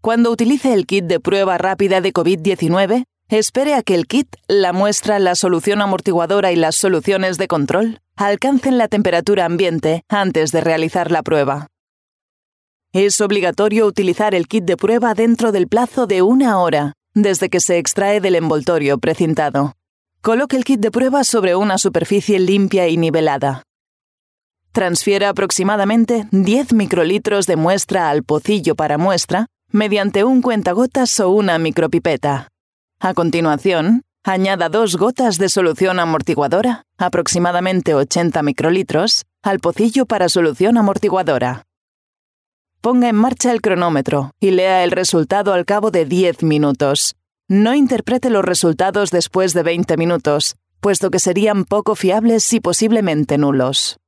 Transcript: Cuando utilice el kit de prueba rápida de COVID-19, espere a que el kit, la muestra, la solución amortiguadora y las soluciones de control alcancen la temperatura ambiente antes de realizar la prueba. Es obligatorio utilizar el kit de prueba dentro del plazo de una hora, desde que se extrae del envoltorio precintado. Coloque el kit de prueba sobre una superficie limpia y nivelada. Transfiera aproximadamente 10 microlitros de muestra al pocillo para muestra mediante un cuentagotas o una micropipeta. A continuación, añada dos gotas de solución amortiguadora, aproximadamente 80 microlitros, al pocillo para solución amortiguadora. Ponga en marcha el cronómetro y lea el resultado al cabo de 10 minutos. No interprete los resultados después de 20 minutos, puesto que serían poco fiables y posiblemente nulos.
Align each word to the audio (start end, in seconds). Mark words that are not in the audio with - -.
Cuando 0.00 0.30
utilice 0.30 0.72
el 0.72 0.86
kit 0.86 1.04
de 1.04 1.20
prueba 1.20 1.58
rápida 1.58 2.00
de 2.00 2.14
COVID-19, 2.14 3.04
espere 3.28 3.74
a 3.74 3.82
que 3.82 3.94
el 3.94 4.06
kit, 4.06 4.34
la 4.48 4.72
muestra, 4.72 5.18
la 5.18 5.34
solución 5.34 5.82
amortiguadora 5.82 6.52
y 6.52 6.56
las 6.56 6.76
soluciones 6.76 7.36
de 7.36 7.48
control 7.48 8.00
alcancen 8.16 8.78
la 8.78 8.88
temperatura 8.88 9.44
ambiente 9.44 10.02
antes 10.08 10.52
de 10.52 10.62
realizar 10.62 11.10
la 11.10 11.22
prueba. 11.22 11.66
Es 12.94 13.20
obligatorio 13.20 13.84
utilizar 13.84 14.34
el 14.34 14.48
kit 14.48 14.64
de 14.64 14.78
prueba 14.78 15.12
dentro 15.12 15.52
del 15.52 15.68
plazo 15.68 16.06
de 16.06 16.22
una 16.22 16.58
hora, 16.58 16.94
desde 17.12 17.50
que 17.50 17.60
se 17.60 17.76
extrae 17.76 18.22
del 18.22 18.36
envoltorio 18.36 18.96
precintado. 18.96 19.74
Coloque 20.22 20.56
el 20.56 20.64
kit 20.64 20.80
de 20.80 20.90
prueba 20.90 21.24
sobre 21.24 21.56
una 21.56 21.76
superficie 21.76 22.38
limpia 22.38 22.88
y 22.88 22.96
nivelada. 22.96 23.64
Transfiera 24.72 25.28
aproximadamente 25.28 26.26
10 26.30 26.72
microlitros 26.72 27.46
de 27.46 27.56
muestra 27.56 28.08
al 28.08 28.22
pocillo 28.22 28.74
para 28.74 28.96
muestra 28.96 29.46
mediante 29.72 30.24
un 30.24 30.42
cuentagotas 30.42 31.20
o 31.20 31.30
una 31.30 31.58
micropipeta. 31.58 32.48
A 32.98 33.14
continuación, 33.14 34.02
añada 34.24 34.68
dos 34.68 34.96
gotas 34.96 35.38
de 35.38 35.48
solución 35.48 36.00
amortiguadora, 36.00 36.84
aproximadamente 36.98 37.94
80 37.94 38.42
microlitros, 38.42 39.24
al 39.42 39.60
pocillo 39.60 40.06
para 40.06 40.28
solución 40.28 40.76
amortiguadora. 40.76 41.64
Ponga 42.80 43.08
en 43.08 43.16
marcha 43.16 43.52
el 43.52 43.60
cronómetro 43.60 44.32
y 44.40 44.50
lea 44.52 44.84
el 44.84 44.90
resultado 44.90 45.52
al 45.52 45.64
cabo 45.64 45.90
de 45.90 46.04
10 46.04 46.42
minutos. 46.42 47.14
No 47.48 47.74
interprete 47.74 48.30
los 48.30 48.44
resultados 48.44 49.10
después 49.10 49.54
de 49.54 49.62
20 49.62 49.96
minutos, 49.96 50.56
puesto 50.80 51.10
que 51.10 51.18
serían 51.18 51.64
poco 51.64 51.94
fiables 51.94 52.52
y 52.52 52.60
posiblemente 52.60 53.38
nulos. 53.38 53.98